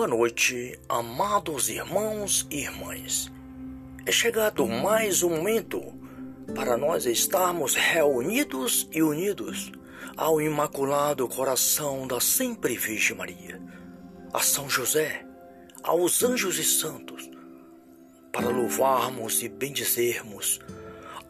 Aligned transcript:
Boa 0.00 0.08
noite, 0.08 0.80
amados 0.88 1.68
irmãos 1.68 2.46
e 2.50 2.60
irmãs. 2.60 3.30
É 4.06 4.10
chegado 4.10 4.66
mais 4.66 5.22
um 5.22 5.28
momento 5.28 5.92
para 6.54 6.74
nós 6.78 7.04
estarmos 7.04 7.74
reunidos 7.74 8.88
e 8.92 9.02
unidos 9.02 9.70
ao 10.16 10.40
Imaculado 10.40 11.28
Coração 11.28 12.06
da 12.06 12.18
Sempre 12.18 12.78
Virgem 12.78 13.14
Maria, 13.14 13.60
a 14.32 14.40
São 14.40 14.70
José, 14.70 15.26
aos 15.82 16.22
anjos 16.22 16.58
e 16.58 16.64
santos, 16.64 17.30
para 18.32 18.48
louvarmos 18.48 19.42
e 19.42 19.50
bendizermos 19.50 20.60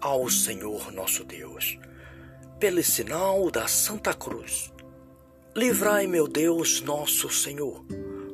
ao 0.00 0.30
Senhor 0.30 0.92
nosso 0.92 1.24
Deus, 1.24 1.76
pelo 2.60 2.84
sinal 2.84 3.50
da 3.50 3.66
Santa 3.66 4.14
Cruz. 4.14 4.72
Livrai, 5.56 6.06
meu 6.06 6.28
Deus, 6.28 6.80
nosso 6.82 7.28
Senhor 7.28 7.84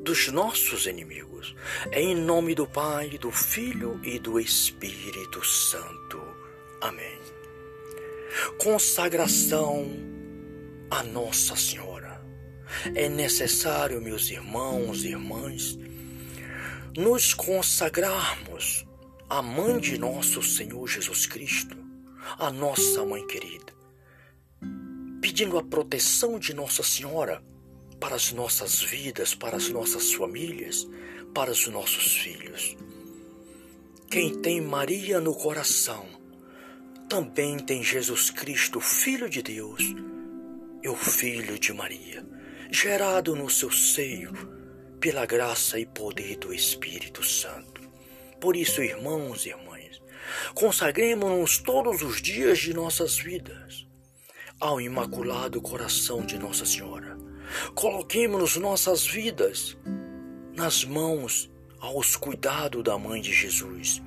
dos 0.06 0.28
nossos 0.28 0.86
inimigos. 0.86 1.56
Em 1.90 2.14
nome 2.14 2.54
do 2.54 2.64
Pai, 2.64 3.18
do 3.18 3.32
Filho 3.32 4.00
e 4.04 4.20
do 4.20 4.38
Espírito 4.38 5.44
Santo. 5.44 6.22
Amém. 6.80 7.18
Consagração 8.56 9.84
a 10.88 11.02
Nossa 11.02 11.56
Senhora. 11.56 12.24
É 12.94 13.08
necessário, 13.08 14.00
meus 14.00 14.30
irmãos 14.30 15.02
e 15.02 15.08
irmãs, 15.08 15.76
nos 16.96 17.34
consagrarmos 17.34 18.86
à 19.28 19.42
Mãe 19.42 19.80
de 19.80 19.98
nosso 19.98 20.40
Senhor 20.40 20.86
Jesus 20.86 21.26
Cristo, 21.26 21.76
a 22.38 22.48
nossa 22.52 23.04
Mãe 23.04 23.26
querida, 23.26 23.72
pedindo 25.20 25.58
a 25.58 25.64
proteção 25.64 26.38
de 26.38 26.54
Nossa 26.54 26.84
Senhora 26.84 27.42
para 28.00 28.14
as 28.14 28.32
nossas 28.32 28.82
vidas, 28.82 29.34
para 29.34 29.56
as 29.56 29.68
nossas 29.68 30.12
famílias, 30.12 30.86
para 31.34 31.50
os 31.50 31.66
nossos 31.68 32.16
filhos. 32.16 32.76
Quem 34.10 34.40
tem 34.40 34.60
Maria 34.60 35.20
no 35.20 35.34
coração, 35.34 36.06
também 37.08 37.58
tem 37.58 37.82
Jesus 37.82 38.30
Cristo, 38.30 38.80
Filho 38.80 39.28
de 39.28 39.42
Deus, 39.42 39.82
e 40.82 40.88
o 40.88 40.94
Filho 40.96 41.58
de 41.58 41.72
Maria, 41.72 42.24
gerado 42.70 43.34
no 43.34 43.48
seu 43.48 43.70
seio 43.70 44.32
pela 45.00 45.26
graça 45.26 45.78
e 45.78 45.86
poder 45.86 46.36
do 46.36 46.52
Espírito 46.52 47.24
Santo. 47.24 47.82
Por 48.40 48.56
isso, 48.56 48.82
irmãos 48.82 49.46
e 49.46 49.50
irmãs, 49.50 50.00
consagremos-nos 50.54 51.58
todos 51.58 52.02
os 52.02 52.20
dias 52.20 52.58
de 52.58 52.74
nossas 52.74 53.16
vidas 53.16 53.86
ao 54.60 54.80
Imaculado 54.80 55.60
Coração 55.60 56.24
de 56.24 56.38
Nossa 56.38 56.64
Senhora 56.64 57.16
Coloquemos 57.74 58.56
nossas 58.56 59.06
vidas 59.06 59.76
nas 60.54 60.84
mãos, 60.84 61.50
aos 61.78 62.16
cuidados 62.16 62.82
da 62.82 62.98
Mãe 62.98 63.20
de 63.20 63.32
Jesus, 63.32 64.02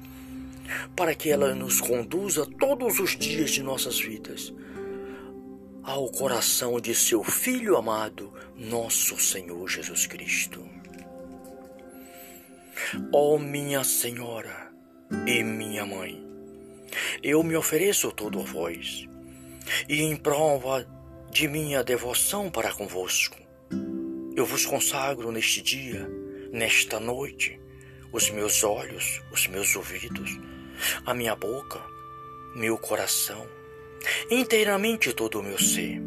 para 0.95 1.15
que 1.15 1.29
ela 1.29 1.53
nos 1.53 1.79
conduza 1.79 2.45
todos 2.59 2.99
os 2.99 3.15
dias 3.15 3.51
de 3.51 3.63
nossas 3.63 3.99
vidas 3.99 4.53
ao 5.83 6.07
coração 6.09 6.79
de 6.79 6.93
seu 6.93 7.23
Filho 7.23 7.75
amado, 7.75 8.31
nosso 8.55 9.19
Senhor 9.19 9.67
Jesus 9.67 10.05
Cristo. 10.05 10.63
Ó 13.11 13.35
oh, 13.35 13.39
minha 13.39 13.83
Senhora 13.83 14.71
e 15.25 15.43
minha 15.43 15.85
Mãe, 15.85 16.23
eu 17.23 17.41
me 17.43 17.55
ofereço 17.55 18.11
todo 18.11 18.39
a 18.39 18.43
vós, 18.43 19.07
e 19.87 20.01
em 20.01 20.15
prova 20.15 20.87
de 21.31 21.47
minha 21.47 21.83
devoção 21.83 22.49
para 22.49 22.73
convosco. 22.73 23.37
Eu 24.35 24.45
vos 24.45 24.65
consagro 24.65 25.31
neste 25.31 25.61
dia, 25.61 26.09
nesta 26.51 26.99
noite, 26.99 27.59
os 28.11 28.29
meus 28.31 28.63
olhos, 28.63 29.21
os 29.31 29.47
meus 29.47 29.75
ouvidos, 29.75 30.39
a 31.05 31.13
minha 31.13 31.35
boca, 31.35 31.79
meu 32.55 32.77
coração, 32.77 33.47
inteiramente 34.29 35.13
todo 35.13 35.39
o 35.39 35.43
meu 35.43 35.59
ser. 35.59 36.01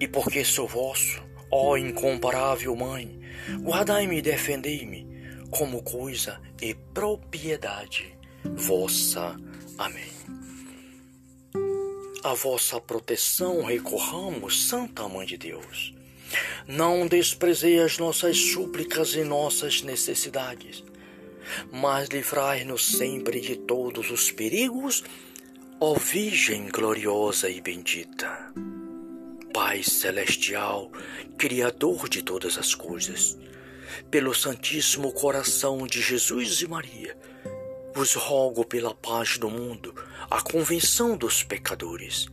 E 0.00 0.08
porque 0.08 0.44
sou 0.44 0.66
vosso, 0.66 1.22
ó 1.50 1.76
incomparável 1.76 2.74
Mãe, 2.74 3.20
guardai-me 3.60 4.18
e 4.18 4.22
defendei-me 4.22 5.06
como 5.50 5.82
coisa 5.82 6.40
e 6.60 6.74
propriedade 6.74 8.18
vossa. 8.56 9.36
Amém 9.78 10.39
a 12.22 12.34
vossa 12.34 12.80
proteção 12.80 13.64
recorramos, 13.64 14.68
Santa 14.68 15.08
Mãe 15.08 15.26
de 15.26 15.36
Deus. 15.36 15.94
Não 16.66 17.06
desprezei 17.06 17.80
as 17.80 17.98
nossas 17.98 18.36
súplicas 18.36 19.14
e 19.14 19.24
nossas 19.24 19.82
necessidades, 19.82 20.84
mas 21.72 22.08
livrai-nos 22.08 22.96
sempre 22.96 23.40
de 23.40 23.56
todos 23.56 24.10
os 24.10 24.30
perigos, 24.30 25.02
ó 25.80 25.94
Virgem 25.94 26.68
gloriosa 26.68 27.48
e 27.48 27.60
bendita. 27.60 28.52
Pai 29.52 29.82
celestial, 29.82 30.92
Criador 31.36 32.08
de 32.08 32.22
todas 32.22 32.58
as 32.58 32.74
coisas, 32.74 33.36
pelo 34.10 34.34
Santíssimo 34.34 35.12
Coração 35.12 35.86
de 35.86 36.00
Jesus 36.00 36.60
e 36.60 36.68
Maria, 36.68 37.16
vos 37.94 38.14
rogo 38.14 38.64
pela 38.64 38.94
paz 38.94 39.36
do 39.38 39.50
mundo, 39.50 39.94
a 40.30 40.40
convenção 40.40 41.16
dos 41.16 41.42
pecadores, 41.42 42.28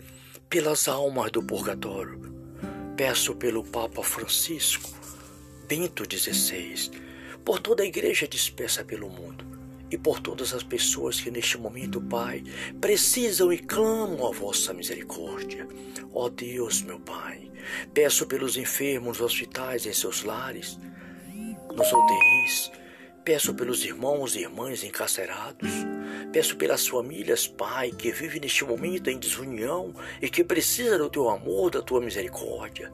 pelas 0.50 0.88
almas 0.88 1.32
do 1.32 1.42
purgatório. 1.42 2.36
Peço 2.96 3.36
pelo 3.36 3.64
Papa 3.64 4.04
Francisco, 4.04 4.90
Bento 5.68 6.04
XVI, 6.04 6.92
por 7.44 7.60
toda 7.60 7.84
a 7.84 7.86
igreja 7.86 8.28
dispersa 8.28 8.84
pelo 8.84 9.10
mundo 9.10 9.46
e 9.90 9.98
por 9.98 10.20
todas 10.20 10.54
as 10.54 10.64
pessoas 10.64 11.20
que 11.20 11.32
neste 11.32 11.58
momento, 11.58 12.02
Pai, 12.02 12.44
precisam 12.80 13.52
e 13.52 13.58
clamam 13.58 14.28
a 14.28 14.32
vossa 14.32 14.74
misericórdia. 14.74 15.68
Ó 16.14 16.30
Deus, 16.30 16.82
meu 16.82 17.00
Pai, 17.00 17.52
peço 17.94 18.26
pelos 18.26 18.58
enfermos 18.58 19.20
nos 19.20 19.32
hospitais, 19.32 19.86
em 19.86 19.94
seus 19.94 20.24
lares, 20.24 20.80
nos 21.74 21.88
UTIs, 21.92 22.72
Peço 23.28 23.54
pelos 23.54 23.84
irmãos 23.84 24.38
e 24.38 24.40
irmãs 24.40 24.86
encarcerados. 24.86 25.70
Peço 26.32 26.56
pelas 26.56 26.88
famílias, 26.88 27.46
Pai, 27.46 27.92
que 27.92 28.10
vivem 28.10 28.40
neste 28.40 28.64
momento 28.64 29.10
em 29.10 29.20
desunião 29.20 29.94
e 30.22 30.30
que 30.30 30.46
precisam 30.46 30.98
do 30.98 31.10
teu 31.10 31.30
amor, 31.30 31.70
da 31.70 31.82
tua 31.82 32.00
misericórdia. 32.00 32.90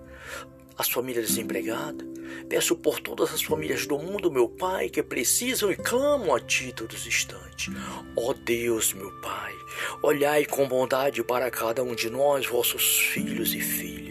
As 0.75 0.89
famílias 0.89 1.27
desempregadas. 1.27 2.07
Peço 2.49 2.75
por 2.75 2.99
todas 2.99 3.31
as 3.31 3.43
famílias 3.43 3.85
do 3.85 3.99
mundo, 3.99 4.31
meu 4.31 4.49
Pai, 4.49 4.89
que 4.89 5.03
precisam 5.03 5.71
e 5.71 5.75
clamam 5.75 6.33
a 6.33 6.39
Ti 6.39 6.73
todos 6.75 7.01
os 7.01 7.05
instantes. 7.05 7.71
Ó 8.17 8.31
oh 8.31 8.33
Deus, 8.33 8.91
meu 8.91 9.11
Pai, 9.21 9.53
olhai 10.01 10.45
com 10.45 10.67
bondade 10.67 11.23
para 11.23 11.51
cada 11.51 11.83
um 11.83 11.93
de 11.93 12.09
nós, 12.09 12.47
vossos 12.47 13.01
filhos 13.01 13.53
e 13.53 13.61
filhas. 13.61 14.02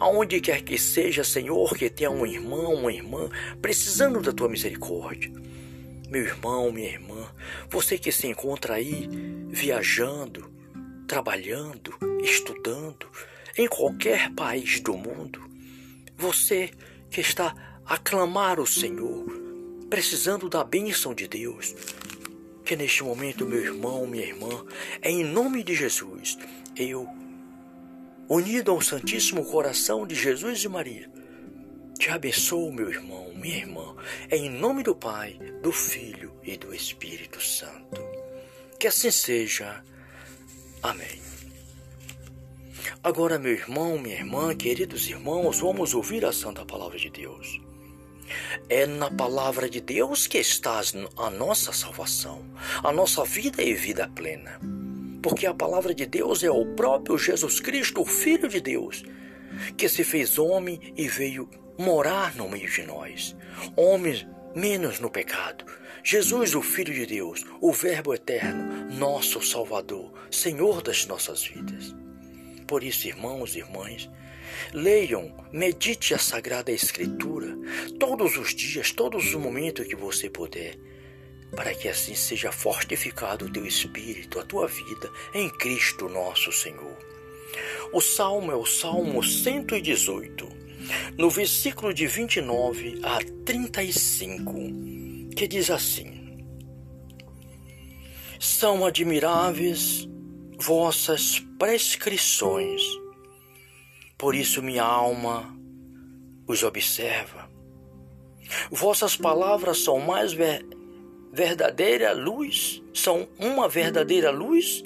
Aonde 0.00 0.40
quer 0.40 0.62
que 0.62 0.78
seja, 0.78 1.22
Senhor, 1.22 1.76
que 1.76 1.90
tenha 1.90 2.10
um 2.10 2.26
irmão, 2.26 2.74
uma 2.74 2.92
irmã, 2.92 3.28
precisando 3.60 4.20
da 4.20 4.32
Tua 4.32 4.48
misericórdia. 4.48 5.30
Meu 6.08 6.22
irmão, 6.22 6.70
minha 6.72 6.90
irmã, 6.90 7.28
você 7.68 7.98
que 7.98 8.12
se 8.12 8.26
encontra 8.26 8.74
aí 8.74 9.08
viajando, 9.48 10.50
trabalhando, 11.06 11.94
estudando, 12.22 13.08
em 13.56 13.68
qualquer 13.68 14.32
país 14.32 14.80
do 14.80 14.96
mundo, 14.96 15.40
você 16.16 16.70
que 17.10 17.20
está 17.20 17.54
a 17.86 17.98
clamar 17.98 18.58
o 18.58 18.66
Senhor, 18.66 19.26
precisando 19.88 20.48
da 20.48 20.64
bênção 20.64 21.14
de 21.14 21.28
Deus, 21.28 21.74
que 22.64 22.74
neste 22.74 23.04
momento, 23.04 23.46
meu 23.46 23.60
irmão, 23.60 24.06
minha 24.06 24.24
irmã, 24.24 24.64
é 25.02 25.10
em 25.10 25.22
nome 25.22 25.62
de 25.62 25.74
Jesus, 25.74 26.38
eu, 26.76 27.06
unido 28.28 28.70
ao 28.70 28.80
Santíssimo 28.80 29.44
Coração 29.44 30.06
de 30.06 30.14
Jesus 30.14 30.62
e 30.64 30.68
Maria, 30.68 31.10
te 31.98 32.10
abençoo, 32.10 32.72
meu 32.72 32.90
irmão, 32.90 33.32
minha 33.34 33.56
irmã, 33.56 33.94
em 34.30 34.50
nome 34.50 34.82
do 34.82 34.94
Pai, 34.94 35.38
do 35.62 35.70
Filho 35.70 36.34
e 36.42 36.56
do 36.56 36.74
Espírito 36.74 37.40
Santo. 37.40 38.02
Que 38.78 38.88
assim 38.88 39.10
seja. 39.10 39.82
Amém. 40.82 41.22
Agora, 43.02 43.38
meu 43.38 43.52
irmão, 43.52 43.98
minha 43.98 44.16
irmã, 44.16 44.54
queridos 44.54 45.08
irmãos, 45.08 45.60
vamos 45.60 45.94
ouvir 45.94 46.24
a 46.24 46.32
Santa 46.32 46.64
Palavra 46.64 46.98
de 46.98 47.10
Deus. 47.10 47.60
É 48.68 48.86
na 48.86 49.10
palavra 49.10 49.68
de 49.68 49.80
Deus 49.80 50.26
que 50.26 50.38
está 50.38 50.80
a 51.16 51.30
nossa 51.30 51.72
salvação, 51.72 52.44
a 52.82 52.92
nossa 52.92 53.24
vida 53.24 53.62
e 53.62 53.74
vida 53.74 54.10
plena. 54.14 54.60
Porque 55.24 55.46
a 55.46 55.54
palavra 55.54 55.94
de 55.94 56.04
Deus 56.04 56.44
é 56.44 56.50
o 56.50 56.66
próprio 56.74 57.16
Jesus 57.16 57.58
Cristo, 57.58 58.02
o 58.02 58.04
Filho 58.04 58.46
de 58.46 58.60
Deus, 58.60 59.02
que 59.74 59.88
se 59.88 60.04
fez 60.04 60.38
homem 60.38 60.78
e 60.94 61.08
veio 61.08 61.48
morar 61.78 62.36
no 62.36 62.46
meio 62.46 62.70
de 62.70 62.82
nós, 62.82 63.34
homens 63.74 64.26
menos 64.54 65.00
no 65.00 65.08
pecado. 65.08 65.64
Jesus, 66.02 66.54
o 66.54 66.60
Filho 66.60 66.92
de 66.92 67.06
Deus, 67.06 67.42
o 67.58 67.72
Verbo 67.72 68.12
eterno, 68.12 68.90
nosso 68.90 69.40
Salvador, 69.40 70.12
Senhor 70.30 70.82
das 70.82 71.06
nossas 71.06 71.42
vidas. 71.42 71.96
Por 72.66 72.84
isso, 72.84 73.08
irmãos 73.08 73.56
e 73.56 73.60
irmãs, 73.60 74.10
leiam, 74.74 75.34
medite 75.50 76.12
a 76.12 76.18
Sagrada 76.18 76.70
Escritura 76.70 77.56
todos 77.98 78.36
os 78.36 78.54
dias, 78.54 78.92
todos 78.92 79.24
os 79.24 79.34
momentos 79.36 79.86
que 79.86 79.96
você 79.96 80.28
puder, 80.28 80.76
para 81.54 81.74
que 81.74 81.88
assim 81.88 82.14
seja 82.14 82.50
fortificado 82.50 83.46
o 83.46 83.50
teu 83.50 83.64
espírito, 83.66 84.38
a 84.38 84.44
tua 84.44 84.66
vida 84.66 85.10
em 85.32 85.48
Cristo 85.50 86.08
nosso 86.08 86.52
Senhor. 86.52 86.96
O 87.92 88.00
salmo 88.00 88.50
é 88.50 88.56
o 88.56 88.66
Salmo 88.66 89.22
118, 89.22 90.48
no 91.16 91.30
versículo 91.30 91.94
de 91.94 92.06
29 92.06 93.00
a 93.02 93.18
35, 93.44 94.54
que 95.36 95.46
diz 95.46 95.70
assim: 95.70 96.44
São 98.40 98.84
admiráveis 98.84 100.08
vossas 100.58 101.40
prescrições. 101.58 102.82
Por 104.18 104.34
isso 104.34 104.62
minha 104.62 104.84
alma 104.84 105.56
os 106.46 106.62
observa. 106.62 107.48
Vossas 108.70 109.16
palavras 109.16 109.78
são 109.78 109.98
mais 109.98 110.32
ver 110.32 110.64
verdadeira 111.34 112.12
luz, 112.12 112.80
são 112.94 113.28
uma 113.40 113.68
verdadeira 113.68 114.30
luz 114.30 114.84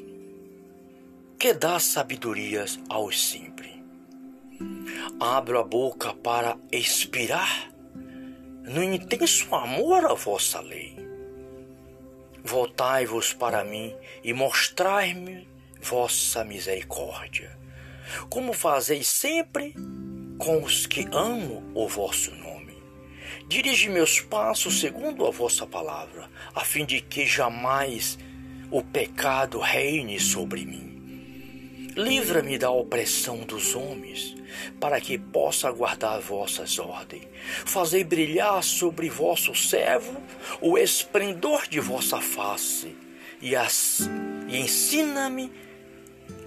que 1.39 1.53
dá 1.53 1.79
sabedorias 1.79 2.81
aos 2.89 3.23
simples. 3.23 3.75
Abro 5.21 5.59
a 5.59 5.62
boca 5.62 6.15
para 6.15 6.56
expirar 6.73 7.71
no 8.65 8.83
intenso 8.83 9.55
amor 9.55 10.06
à 10.06 10.15
vossa 10.15 10.61
lei. 10.61 10.97
Voltai-vos 12.43 13.35
para 13.35 13.62
mim 13.62 13.95
e 14.25 14.33
mostrai-me 14.33 15.47
vossa 15.83 16.45
misericórdia, 16.45 17.59
como 18.31 18.55
fazeis 18.55 19.06
sempre 19.06 19.75
com 20.39 20.62
os 20.62 20.87
que 20.87 21.06
amam 21.12 21.62
o 21.75 21.87
vosso 21.87 22.31
nome. 22.31 22.48
Dirige 23.49 23.89
meus 23.89 24.21
passos 24.21 24.79
segundo 24.79 25.27
a 25.27 25.31
vossa 25.31 25.67
palavra, 25.67 26.29
a 26.55 26.67
fim 26.67 26.85
de 26.85 27.00
que 27.00 27.25
jamais 27.25 28.19
o 28.71 28.83
pecado 28.83 29.59
reine 29.59 30.21
sobre 30.21 30.67
mim. 30.67 31.89
Livra-me 31.97 32.59
da 32.59 32.71
opressão 32.71 33.39
dos 33.39 33.75
homens, 33.75 34.37
para 34.79 35.00
que 35.00 35.17
possa 35.17 35.71
guardar 35.71 36.21
vossas 36.21 36.79
ordens. 36.79 37.27
Fazei 37.65 38.05
brilhar 38.05 38.62
sobre 38.62 39.09
vosso 39.09 39.55
servo 39.55 40.23
o 40.61 40.77
esplendor 40.77 41.67
de 41.67 41.81
vossa 41.81 42.21
face, 42.21 42.95
e, 43.41 43.55
e 43.55 44.59
ensina-me 44.59 45.50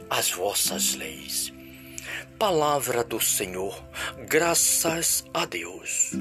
as 0.08 0.30
vossas 0.30 0.94
leis. 0.94 1.52
Palavra 2.38 3.04
do 3.04 3.20
Senhor, 3.20 3.84
graças 4.28 5.26
a 5.34 5.46
Deus. 5.46 6.12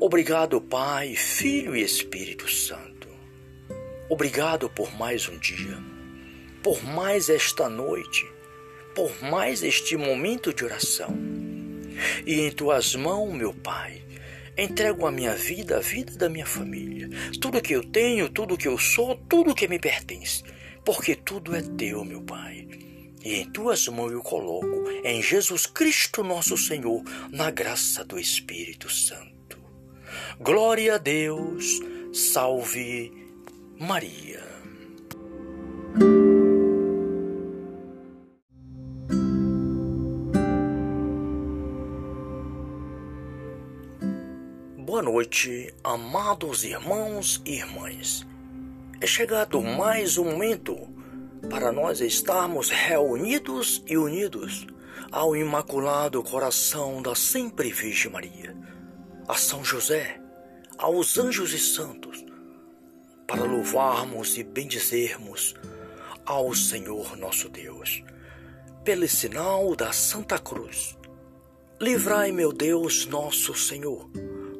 Obrigado, 0.00 0.60
Pai, 0.60 1.16
Filho 1.16 1.74
e 1.74 1.82
Espírito 1.82 2.48
Santo. 2.48 3.08
Obrigado 4.08 4.70
por 4.70 4.96
mais 4.96 5.28
um 5.28 5.36
dia, 5.38 5.76
por 6.62 6.84
mais 6.84 7.28
esta 7.28 7.68
noite, 7.68 8.24
por 8.94 9.12
mais 9.24 9.64
este 9.64 9.96
momento 9.96 10.54
de 10.54 10.64
oração. 10.64 11.18
E 12.24 12.42
em 12.42 12.52
tuas 12.52 12.94
mãos, 12.94 13.34
meu 13.34 13.52
Pai, 13.52 14.00
entrego 14.56 15.04
a 15.04 15.10
minha 15.10 15.34
vida, 15.34 15.78
a 15.78 15.80
vida 15.80 16.14
da 16.14 16.28
minha 16.28 16.46
família, 16.46 17.08
tudo 17.40 17.60
que 17.60 17.74
eu 17.74 17.82
tenho, 17.82 18.28
tudo 18.28 18.56
que 18.56 18.68
eu 18.68 18.78
sou, 18.78 19.16
tudo 19.28 19.52
que 19.52 19.66
me 19.66 19.80
pertence, 19.80 20.44
porque 20.84 21.16
tudo 21.16 21.56
é 21.56 21.60
teu, 21.60 22.04
meu 22.04 22.22
Pai 22.22 22.68
e 23.24 23.34
em 23.34 23.50
tuas 23.50 23.88
mãos 23.88 24.12
eu 24.12 24.22
coloco, 24.22 24.88
em 25.02 25.20
Jesus 25.20 25.66
Cristo 25.66 26.22
nosso 26.22 26.56
Senhor, 26.56 27.02
na 27.32 27.50
graça 27.50 28.04
do 28.04 28.16
Espírito 28.16 28.88
Santo. 28.88 29.37
Glória 30.40 30.94
a 30.94 30.98
Deus, 30.98 31.80
salve 32.12 33.12
Maria. 33.76 34.40
Boa 44.76 45.02
noite, 45.02 45.74
amados 45.82 46.62
irmãos 46.62 47.42
e 47.44 47.56
irmãs. 47.56 48.24
É 49.00 49.08
chegado 49.08 49.60
mais 49.60 50.18
um 50.18 50.24
momento 50.24 50.78
para 51.50 51.72
nós 51.72 52.00
estarmos 52.00 52.70
reunidos 52.70 53.82
e 53.88 53.98
unidos 53.98 54.68
ao 55.10 55.34
Imaculado 55.34 56.22
Coração 56.22 57.02
da 57.02 57.16
Sempre 57.16 57.72
Virgem 57.72 58.12
Maria, 58.12 58.56
a 59.26 59.34
São 59.34 59.64
José, 59.64 60.27
aos 60.78 61.18
anjos 61.18 61.52
e 61.52 61.58
santos, 61.58 62.24
para 63.26 63.44
louvarmos 63.44 64.38
e 64.38 64.44
bendizermos 64.44 65.54
ao 66.24 66.54
Senhor 66.54 67.16
nosso 67.16 67.48
Deus, 67.48 68.02
pelo 68.84 69.08
sinal 69.08 69.74
da 69.74 69.92
Santa 69.92 70.38
Cruz. 70.38 70.96
Livrai, 71.80 72.32
meu 72.32 72.52
Deus, 72.52 73.06
nosso 73.06 73.54
Senhor, 73.54 74.08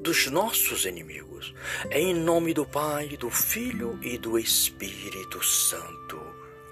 dos 0.02 0.26
nossos 0.26 0.84
inimigos, 0.84 1.54
em 1.90 2.14
nome 2.14 2.52
do 2.52 2.66
Pai, 2.66 3.08
do 3.16 3.30
Filho 3.30 3.98
e 4.02 4.18
do 4.18 4.38
Espírito 4.38 5.42
Santo. 5.42 6.20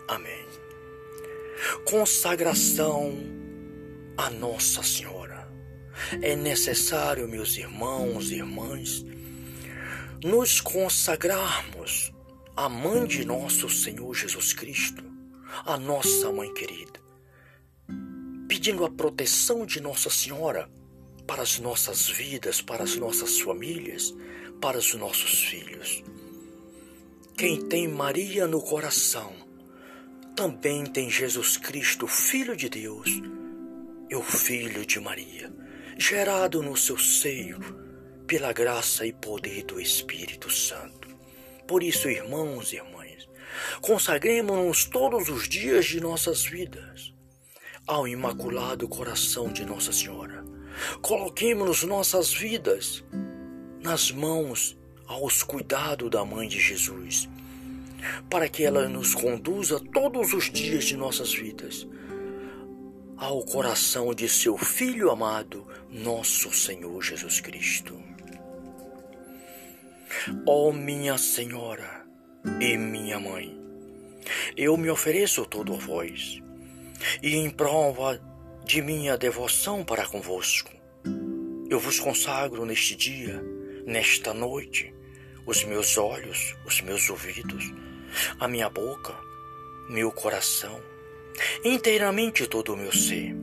Amém. 0.09 0.47
Consagração 1.85 3.17
a 4.17 4.31
Nossa 4.31 4.83
Senhora. 4.83 5.51
É 6.21 6.37
necessário, 6.37 7.29
meus 7.29 7.57
irmãos 7.57 8.31
e 8.31 8.37
irmãs, 8.37 9.05
nos 10.27 10.61
consagrarmos 10.61 12.13
à 12.57 12.69
Mãe 12.69 13.07
de 13.07 13.25
nosso 13.25 13.69
Senhor 13.69 14.13
Jesus 14.13 14.53
Cristo, 14.53 15.05
a 15.65 15.79
nossa 15.79 16.33
Mãe 16.33 16.53
querida, 16.53 17.01
pedindo 18.49 18.85
a 18.85 18.91
proteção 18.91 19.65
de 19.65 19.81
Nossa 19.81 20.11
Senhora 20.11 20.69
para 21.29 21.43
as 21.43 21.61
nossas 21.61 22.09
vidas, 22.09 22.61
para 22.61 22.83
as 22.83 22.97
nossas 22.97 23.39
famílias, 23.39 24.13
para 24.61 24.79
os 24.79 24.93
nossos 24.95 25.45
filhos. 25.45 26.03
Quem 27.39 27.63
tem 27.69 27.87
Maria 27.87 28.49
no 28.49 28.61
coração, 28.61 29.33
também 30.35 30.85
tem 30.87 31.09
Jesus 31.09 31.57
Cristo, 31.57 32.09
Filho 32.09 32.57
de 32.57 32.69
Deus, 32.69 33.09
e 34.11 34.17
o 34.17 34.23
Filho 34.25 34.85
de 34.85 34.99
Maria, 34.99 35.55
gerado 35.97 36.65
no 36.65 36.77
seu 36.77 36.99
seio 36.99 37.86
pela 38.27 38.53
graça 38.53 39.07
e 39.07 39.13
poder 39.13 39.65
do 39.65 39.81
Espírito 39.81 40.51
Santo. 40.51 41.09
Por 41.67 41.83
isso, 41.83 42.09
irmãos 42.09 42.73
e 42.73 42.77
irmãs, 42.77 43.29
consagremos-nos 43.81 44.85
todos 44.85 45.29
os 45.29 45.49
dias 45.49 45.87
de 45.87 46.01
nossas 46.01 46.45
vidas 46.45 47.15
ao 47.87 48.07
Imaculado 48.07 48.89
Coração 48.89 49.53
de 49.53 49.65
Nossa 49.65 49.93
Senhora. 49.93 50.45
Coloquemos 51.01 51.83
nossas 51.85 52.33
vidas 52.33 53.05
nas 53.81 54.11
mãos, 54.11 54.77
aos 55.07 55.43
cuidados 55.43 56.11
da 56.11 56.25
Mãe 56.25 56.49
de 56.49 56.61
Jesus 56.61 57.29
para 58.29 58.49
que 58.49 58.65
ela 58.65 58.89
nos 58.89 59.15
conduza 59.15 59.81
todos 59.81 60.33
os 60.33 60.51
dias 60.51 60.85
de 60.85 60.97
nossas 60.97 61.33
vidas 61.35 61.87
ao 63.17 63.43
coração 63.45 64.15
de 64.15 64.29
seu 64.29 64.59
Filho 64.59 65.11
amado, 65.11 65.67
nosso 65.91 66.53
Senhor 66.53 67.03
Jesus 67.03 67.41
Cristo. 67.41 67.99
Ó 70.47 70.69
oh, 70.69 70.73
minha 70.73 71.19
Senhora 71.19 72.05
e 72.61 72.77
minha 72.77 73.19
Mãe, 73.19 73.57
eu 74.57 74.77
me 74.77 74.91
ofereço 74.91 75.45
todo 75.47 75.75
a 75.75 75.77
vós, 75.77 76.43
e 77.23 77.37
em 77.37 77.51
prova 77.51 78.21
de 78.65 78.83
minha 78.83 79.17
devoção 79.17 79.85
para 79.85 80.07
convosco, 80.07 80.73
eu 81.69 81.79
vos 81.79 82.01
consagro 82.01 82.65
neste 82.65 82.97
dia, 82.97 83.43
nesta 83.85 84.33
noite, 84.33 84.95
os 85.45 85.63
meus 85.65 85.97
olhos, 85.99 86.57
os 86.65 86.81
meus 86.81 87.09
ouvidos, 87.09 87.73
a 88.41 88.49
minha 88.49 88.69
boca, 88.69 89.15
meu 89.89 90.11
coração, 90.11 90.81
inteiramente 91.65 92.47
todo 92.47 92.73
o 92.73 92.77
meu 92.77 92.93
ser. 92.93 93.37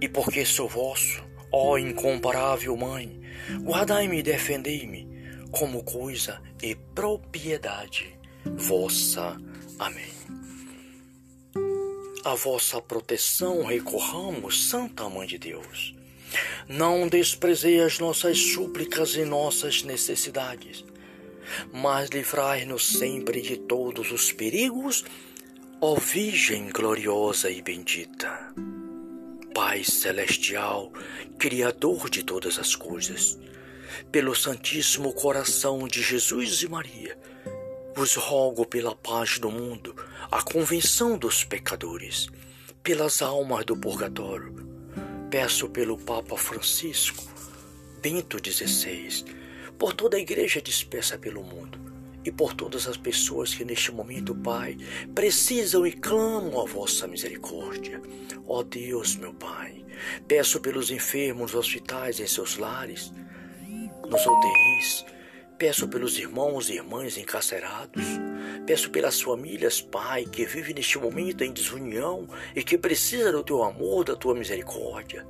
E 0.00 0.08
porque 0.08 0.44
sou 0.44 0.68
vosso, 0.68 1.24
ó 1.50 1.78
incomparável 1.78 2.76
Mãe, 2.76 3.20
guardai-me 3.62 4.18
e 4.18 4.22
defendei-me 4.22 5.13
como 5.58 5.82
coisa 5.82 6.40
e 6.62 6.74
propriedade 6.74 8.18
vossa. 8.56 9.36
Amém. 9.78 10.12
A 12.24 12.34
vossa 12.34 12.80
proteção 12.80 13.64
recorramos, 13.64 14.68
Santa 14.68 15.08
Mãe 15.08 15.26
de 15.26 15.38
Deus. 15.38 15.94
Não 16.68 17.08
desprezei 17.08 17.80
as 17.80 17.98
nossas 17.98 18.38
súplicas 18.38 19.14
e 19.14 19.24
nossas 19.24 19.82
necessidades 19.82 20.84
mas 21.72 22.08
livrai-nos 22.10 22.98
sempre 22.98 23.40
de 23.40 23.56
todos 23.56 24.10
os 24.12 24.32
perigos, 24.32 25.04
Ó 25.80 25.96
Virgem 25.96 26.70
gloriosa 26.70 27.50
e 27.50 27.60
bendita, 27.60 28.54
Pai 29.54 29.84
celestial, 29.84 30.92
Criador 31.38 32.08
de 32.08 32.22
todas 32.22 32.58
as 32.58 32.74
coisas, 32.74 33.38
pelo 34.10 34.34
Santíssimo 34.34 35.12
Coração 35.12 35.86
de 35.88 36.02
Jesus 36.02 36.62
e 36.62 36.68
Maria, 36.68 37.18
vos 37.94 38.14
rogo 38.14 38.66
pela 38.66 38.94
paz 38.94 39.38
do 39.38 39.50
mundo, 39.50 39.94
a 40.30 40.42
convenção 40.42 41.16
dos 41.16 41.44
pecadores, 41.44 42.28
pelas 42.82 43.22
almas 43.22 43.64
do 43.64 43.76
purgatório. 43.76 44.54
Peço 45.30 45.68
pelo 45.68 45.96
Papa 45.96 46.36
Francisco, 46.36 47.24
Bento 48.02 48.38
XVI, 48.38 49.24
por 49.78 49.92
toda 49.92 50.16
a 50.16 50.20
igreja 50.20 50.60
dispersa 50.60 51.18
pelo 51.18 51.42
mundo 51.42 51.78
e 52.24 52.32
por 52.32 52.54
todas 52.54 52.86
as 52.88 52.96
pessoas 52.96 53.54
que 53.54 53.64
neste 53.64 53.92
momento, 53.92 54.34
Pai, 54.34 54.76
precisam 55.14 55.86
e 55.86 55.92
clamam 55.92 56.60
a 56.60 56.64
vossa 56.64 57.06
misericórdia. 57.06 58.00
Ó 58.46 58.62
Deus, 58.62 59.16
meu 59.16 59.34
Pai, 59.34 59.84
peço 60.26 60.60
pelos 60.60 60.90
enfermos 60.90 61.54
hospitais, 61.54 62.20
em 62.20 62.26
seus 62.26 62.56
lares, 62.56 63.12
nos 64.14 64.26
UTIs, 64.26 65.04
peço 65.58 65.88
pelos 65.88 66.16
irmãos 66.16 66.70
e 66.70 66.74
irmãs 66.74 67.18
encarcerados, 67.18 68.04
peço 68.64 68.88
pelas 68.90 69.20
famílias, 69.20 69.80
Pai, 69.80 70.24
que 70.24 70.44
vivem 70.44 70.72
neste 70.72 70.98
momento 70.98 71.42
em 71.42 71.52
desunião 71.52 72.28
e 72.54 72.62
que 72.62 72.78
precisam 72.78 73.32
do 73.32 73.42
teu 73.42 73.64
amor, 73.64 74.04
da 74.04 74.14
tua 74.14 74.34
misericórdia 74.34 75.26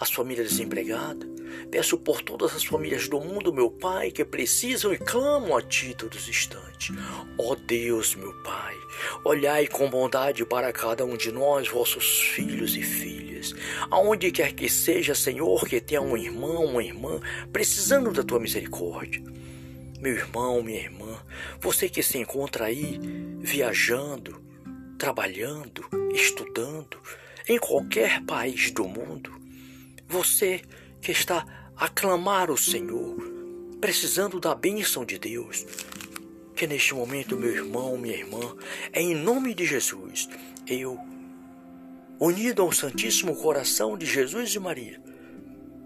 as 0.00 0.10
famílias 0.12 0.50
desempregadas. 0.50 1.28
Peço 1.70 1.98
por 1.98 2.22
todas 2.22 2.54
as 2.54 2.64
famílias 2.64 3.08
do 3.08 3.20
mundo, 3.20 3.52
meu 3.52 3.68
Pai, 3.68 4.12
que 4.12 4.24
precisam 4.24 4.92
e 4.92 4.96
clamam 4.96 5.56
a 5.56 5.60
Ti 5.60 5.92
todos 5.92 6.22
os 6.22 6.28
instantes. 6.28 6.96
Ó 7.36 7.52
oh 7.52 7.56
Deus, 7.56 8.14
meu 8.14 8.32
Pai, 8.44 8.76
olhai 9.24 9.66
com 9.66 9.90
bondade 9.90 10.46
para 10.46 10.72
cada 10.72 11.04
um 11.04 11.16
de 11.16 11.32
nós, 11.32 11.68
vossos 11.68 12.20
filhos 12.20 12.76
e 12.76 12.82
filhas. 12.82 13.17
Aonde 13.90 14.30
quer 14.30 14.52
que 14.52 14.68
seja, 14.68 15.14
Senhor, 15.14 15.66
que 15.66 15.80
tenha 15.80 16.00
um 16.00 16.16
irmão, 16.16 16.64
uma 16.64 16.82
irmã, 16.82 17.20
precisando 17.52 18.12
da 18.12 18.22
Tua 18.22 18.40
misericórdia. 18.40 19.22
Meu 20.00 20.14
irmão, 20.14 20.62
minha 20.62 20.80
irmã, 20.80 21.20
você 21.60 21.88
que 21.88 22.02
se 22.02 22.18
encontra 22.18 22.66
aí 22.66 23.00
viajando, 23.40 24.40
trabalhando, 24.96 25.84
estudando, 26.14 26.98
em 27.48 27.58
qualquer 27.58 28.22
país 28.24 28.70
do 28.70 28.86
mundo, 28.86 29.32
você 30.06 30.60
que 31.00 31.10
está 31.10 31.46
a 31.76 31.88
clamar 31.88 32.50
o 32.50 32.58
Senhor, 32.58 33.16
precisando 33.80 34.38
da 34.38 34.54
bênção 34.54 35.04
de 35.04 35.18
Deus, 35.18 35.64
que 36.54 36.66
neste 36.66 36.94
momento, 36.94 37.36
meu 37.36 37.54
irmão, 37.54 37.96
minha 37.96 38.16
irmã, 38.16 38.56
é 38.92 39.00
em 39.00 39.14
nome 39.14 39.54
de 39.54 39.64
Jesus, 39.64 40.28
eu, 40.66 40.98
unido 42.20 42.62
ao 42.62 42.72
Santíssimo 42.72 43.36
Coração 43.36 43.96
de 43.96 44.06
Jesus 44.06 44.54
e 44.54 44.58
Maria, 44.58 45.00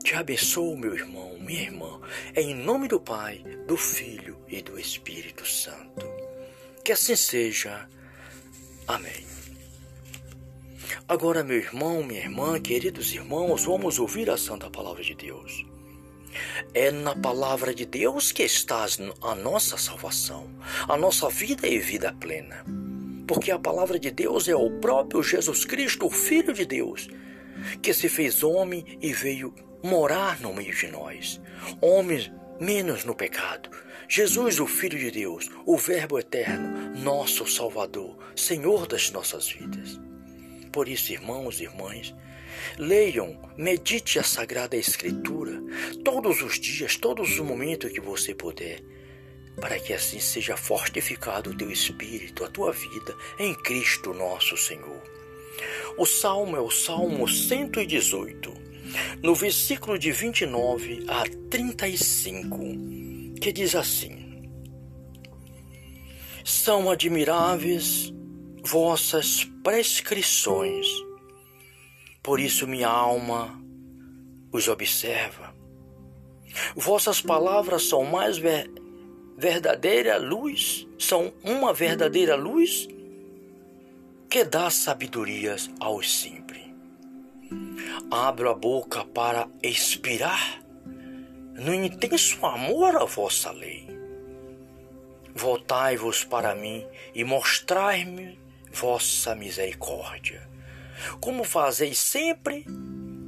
te 0.02 0.14
abençoo, 0.14 0.76
meu 0.76 0.94
irmão, 0.94 1.38
minha 1.38 1.62
irmã, 1.62 2.00
em 2.34 2.54
nome 2.54 2.88
do 2.88 2.98
Pai, 2.98 3.42
do 3.66 3.76
Filho 3.76 4.38
e 4.48 4.60
do 4.60 4.78
Espírito 4.78 5.46
Santo. 5.46 6.06
Que 6.84 6.92
assim 6.92 7.14
seja. 7.14 7.88
Amém. 8.86 9.24
Agora, 11.06 11.44
meu 11.44 11.56
irmão, 11.56 12.02
minha 12.02 12.20
irmã, 12.20 12.60
queridos 12.60 13.12
irmãos, 13.12 13.64
vamos 13.64 13.98
ouvir 13.98 14.28
a 14.28 14.36
Santa 14.36 14.68
Palavra 14.68 15.02
de 15.02 15.14
Deus. 15.14 15.64
É 16.74 16.90
na 16.90 17.14
palavra 17.14 17.74
de 17.74 17.84
Deus 17.86 18.32
que 18.32 18.42
está 18.42 18.84
a 19.20 19.34
nossa 19.34 19.76
salvação, 19.76 20.50
a 20.88 20.96
nossa 20.96 21.28
vida 21.28 21.68
e 21.68 21.78
vida 21.78 22.12
plena. 22.18 22.64
Porque 23.26 23.50
a 23.50 23.58
palavra 23.58 23.98
de 23.98 24.10
Deus 24.10 24.48
é 24.48 24.54
o 24.54 24.70
próprio 24.80 25.22
Jesus 25.22 25.64
Cristo, 25.64 26.06
o 26.06 26.10
Filho 26.10 26.52
de 26.52 26.64
Deus, 26.64 27.08
que 27.80 27.92
se 27.94 28.08
fez 28.08 28.42
homem 28.42 28.98
e 29.00 29.12
veio 29.12 29.54
morar 29.82 30.40
no 30.40 30.52
meio 30.54 30.74
de 30.74 30.88
nós. 30.88 31.40
Homens 31.80 32.30
menos 32.60 33.04
no 33.04 33.14
pecado. 33.14 33.70
Jesus, 34.08 34.60
o 34.60 34.66
Filho 34.66 34.98
de 34.98 35.10
Deus, 35.10 35.50
o 35.64 35.76
Verbo 35.76 36.18
eterno, 36.18 36.94
nosso 36.96 37.46
Salvador, 37.46 38.18
Senhor 38.36 38.86
das 38.86 39.10
nossas 39.10 39.48
vidas. 39.48 39.98
Por 40.70 40.88
isso, 40.88 41.12
irmãos 41.12 41.60
e 41.60 41.64
irmãs, 41.64 42.14
leiam, 42.78 43.38
medite 43.56 44.18
a 44.18 44.22
Sagrada 44.22 44.76
Escritura 44.76 45.62
todos 46.04 46.42
os 46.42 46.58
dias, 46.58 46.96
todos 46.96 47.32
os 47.32 47.40
momentos 47.40 47.90
que 47.90 48.00
você 48.00 48.34
puder, 48.34 48.82
para 49.60 49.78
que 49.78 49.92
assim 49.92 50.20
seja 50.20 50.56
fortificado 50.56 51.50
o 51.50 51.56
teu 51.56 51.70
espírito, 51.70 52.44
a 52.44 52.48
tua 52.48 52.72
vida 52.72 53.14
em 53.38 53.54
Cristo 53.54 54.12
nosso 54.14 54.56
Senhor. 54.56 55.02
O 55.96 56.06
salmo 56.06 56.56
é 56.56 56.60
o 56.60 56.70
Salmo 56.70 57.28
118, 57.28 58.54
no 59.22 59.34
versículo 59.34 59.98
de 59.98 60.10
29 60.10 61.04
a 61.08 61.24
35, 61.50 62.58
que 63.40 63.52
diz 63.52 63.74
assim: 63.74 64.50
São 66.44 66.90
admiráveis 66.90 68.12
vossas 68.64 69.44
prescrições. 69.62 70.86
Por 72.22 72.40
isso 72.40 72.66
minha 72.66 72.88
alma 72.88 73.60
os 74.52 74.68
observa. 74.68 75.54
Vossas 76.76 77.20
palavras 77.20 77.84
são 77.84 78.04
mais 78.04 78.38
verdadeira 79.42 80.18
luz, 80.18 80.86
são 80.96 81.32
uma 81.42 81.74
verdadeira 81.74 82.36
luz 82.36 82.86
que 84.30 84.44
dá 84.44 84.70
sabedorias 84.70 85.68
aos 85.80 86.16
simples. 86.16 86.62
Abro 88.08 88.50
a 88.50 88.54
boca 88.54 89.04
para 89.04 89.48
expirar 89.60 90.62
no 91.56 91.74
intenso 91.74 92.46
amor 92.46 92.94
à 92.94 93.04
vossa 93.04 93.50
lei. 93.50 93.84
Voltai-vos 95.34 96.22
para 96.22 96.54
mim 96.54 96.86
e 97.12 97.24
mostrai-me 97.24 98.38
vossa 98.70 99.34
misericórdia, 99.34 100.48
como 101.20 101.42
fazeis 101.42 101.98
sempre 101.98 102.64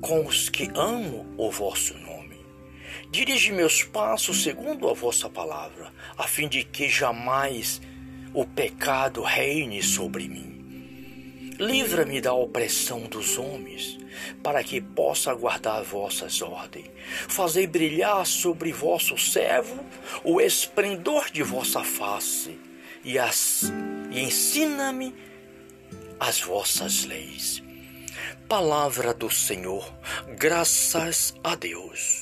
com 0.00 0.25
os 0.25 0.49
que 0.49 0.71
amo 0.76 1.26
o 1.37 1.50
vosso. 1.50 2.03
Dirige 3.14 3.52
meus 3.52 3.85
passos 3.85 4.42
segundo 4.42 4.88
a 4.88 4.92
vossa 4.92 5.30
palavra, 5.30 5.92
a 6.18 6.26
fim 6.26 6.49
de 6.49 6.64
que 6.64 6.88
jamais 6.88 7.80
o 8.33 8.44
pecado 8.44 9.23
reine 9.23 9.80
sobre 9.85 10.26
mim. 10.28 11.54
Livra-me 11.56 12.21
da 12.21 12.33
opressão 12.33 13.02
dos 13.02 13.38
homens, 13.38 14.00
para 14.42 14.64
que 14.64 14.80
possa 14.80 15.33
guardar 15.33 15.85
vossas 15.85 16.42
ordens. 16.42 16.90
Fazei 17.28 17.68
brilhar 17.68 18.26
sobre 18.26 18.73
vosso 18.73 19.16
servo 19.16 19.87
o 20.25 20.40
esplendor 20.40 21.30
de 21.30 21.44
vossa 21.44 21.85
face, 21.85 22.59
e, 23.04 23.14
e 23.14 24.21
ensina-me 24.25 25.14
as 26.18 26.40
vossas 26.40 27.04
leis. 27.04 27.62
Palavra 28.49 29.14
do 29.14 29.30
Senhor, 29.30 29.88
graças 30.37 31.33
a 31.44 31.54
Deus. 31.54 32.21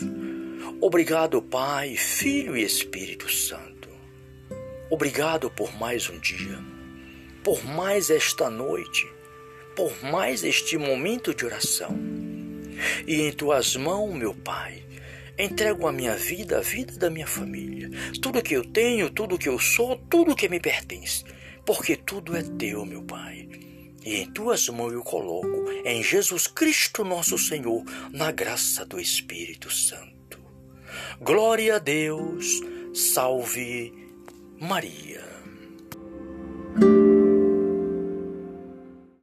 Obrigado, 0.84 1.40
Pai, 1.40 1.94
Filho 1.94 2.56
e 2.56 2.64
Espírito 2.64 3.30
Santo. 3.30 3.88
Obrigado 4.90 5.48
por 5.48 5.72
mais 5.78 6.10
um 6.10 6.18
dia, 6.18 6.58
por 7.44 7.64
mais 7.64 8.10
esta 8.10 8.50
noite, 8.50 9.06
por 9.76 10.02
mais 10.02 10.42
este 10.42 10.76
momento 10.76 11.32
de 11.32 11.46
oração. 11.46 11.96
E 13.06 13.20
em 13.20 13.30
tuas 13.30 13.76
mãos, 13.76 14.12
meu 14.12 14.34
Pai, 14.34 14.82
entrego 15.38 15.86
a 15.86 15.92
minha 15.92 16.16
vida, 16.16 16.58
a 16.58 16.62
vida 16.62 16.96
da 16.96 17.08
minha 17.08 17.28
família, 17.28 17.88
tudo 18.20 18.42
que 18.42 18.56
eu 18.56 18.64
tenho, 18.64 19.08
tudo 19.08 19.38
que 19.38 19.48
eu 19.48 19.60
sou, 19.60 19.96
tudo 20.10 20.34
que 20.34 20.48
me 20.48 20.58
pertence, 20.58 21.22
porque 21.64 21.94
tudo 21.94 22.36
é 22.36 22.42
teu, 22.42 22.84
meu 22.84 23.04
Pai 23.04 23.48
e 24.04 24.16
em 24.16 24.32
tuas 24.32 24.68
mãos 24.68 24.92
eu 24.92 25.02
coloco, 25.04 25.70
em 25.84 26.02
Jesus 26.02 26.48
Cristo 26.48 27.04
nosso 27.04 27.38
Senhor, 27.38 27.84
na 28.10 28.32
graça 28.32 28.84
do 28.84 28.98
Espírito 28.98 29.70
Santo. 29.70 30.11
Glória 31.24 31.76
a 31.76 31.78
Deus, 31.78 32.60
salve 32.92 33.92
Maria. 34.58 35.31